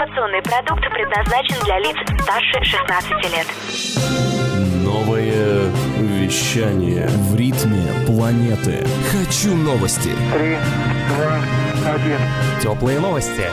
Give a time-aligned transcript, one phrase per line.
[0.00, 3.46] Информационный продукт предназначен для лиц старше 16 лет.
[4.82, 7.06] Новое вещание.
[7.06, 8.86] В ритме планеты.
[9.12, 10.08] Хочу новости.
[10.32, 10.56] Три,
[11.06, 12.18] два, один.
[12.62, 13.44] Теплые новости.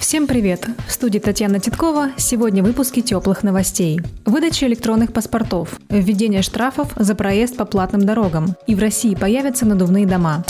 [0.00, 0.66] Всем привет!
[0.88, 2.08] В студии Татьяна Титкова.
[2.16, 4.00] Сегодня выпуски теплых новостей.
[4.24, 8.56] Выдача электронных паспортов, введение штрафов за проезд по платным дорогам.
[8.66, 10.42] И в России появятся надувные дома.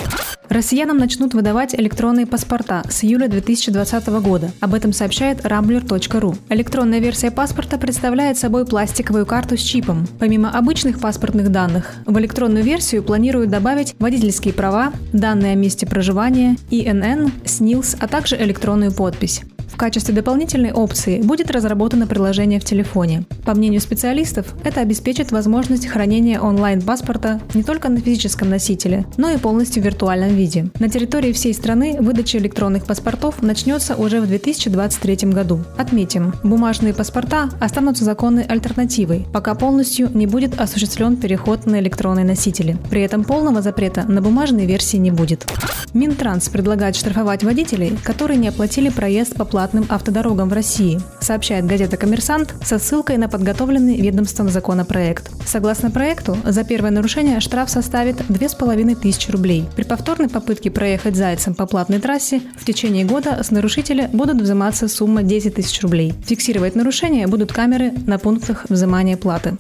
[0.49, 4.53] Россиянам начнут выдавать электронные паспорта с июля 2020 года.
[4.61, 6.37] Об этом сообщает rambler.ru.
[6.51, 10.07] Электронная версия паспорта представляет собой пластиковую карту с чипом.
[10.19, 16.57] Помимо обычных паспортных данных, в электронную версию планируют добавить водительские права, данные о месте проживания,
[16.71, 19.43] ИНН, СНИЛС, а также электронную подпись.
[19.75, 23.25] В качестве дополнительной опции будет разработано приложение в телефоне.
[23.45, 29.37] По мнению специалистов, это обеспечит возможность хранения онлайн-паспорта не только на физическом носителе, но и
[29.37, 30.71] полностью в виртуальном виде.
[30.79, 35.61] На территории всей страны выдача электронных паспортов начнется уже в 2023 году.
[35.77, 42.79] Отметим, бумажные паспорта останутся законной альтернативой, пока полностью не будет осуществлен переход на электронные носители.
[42.91, 45.47] При этом полного запрета на бумажные версии не будет.
[45.93, 51.97] Минтранс предлагает штрафовать водителей, которые не оплатили проезд по платным автодорогам в России, сообщает газета
[51.97, 55.31] «Коммерсант» со ссылкой на подготовленный ведомством законопроект.
[55.47, 59.65] Согласно проекту, за первое нарушение штраф составит 2500 рублей.
[59.75, 64.89] При повторной попытке проехать зайцем по платной трассе в течение года с нарушителя будут взиматься
[64.89, 66.15] сумма 10 тысяч рублей.
[66.27, 69.57] Фиксировать нарушения будут камеры на пунктах взимания платы.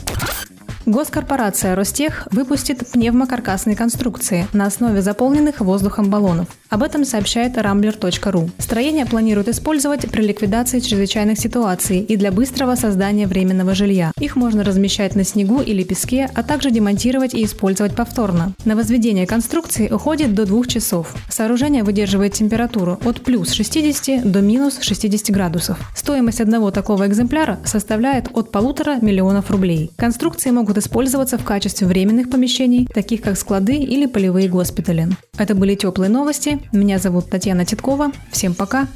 [0.87, 6.49] Госкорпорация «Ростех» выпустит пневмокаркасные конструкции на основе заполненных воздухом баллонов.
[6.69, 8.51] Об этом сообщает rambler.ru.
[8.59, 14.13] Строение планируют использовать при ликвидации чрезвычайных ситуаций и для быстрого создания временного жилья.
[14.21, 18.53] Их можно размещать на снегу или песке, а также демонтировать и использовать повторно.
[18.67, 21.15] На возведение конструкции уходит до двух часов.
[21.31, 25.79] Сооружение выдерживает температуру от плюс 60 до минус 60 градусов.
[25.97, 29.93] Стоимость одного такого экземпляра составляет от полутора миллионов рублей.
[29.97, 35.09] Конструкции могут использоваться в качестве временных помещений, таких как склады или полевые госпитали.
[35.39, 36.59] Это были теплые новости.
[36.73, 38.11] Меня зовут Татьяна Титкова.
[38.33, 38.89] Всем пока.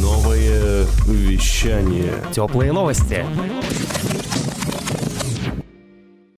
[0.00, 2.12] Новое вещание.
[2.32, 3.24] Теплые новости.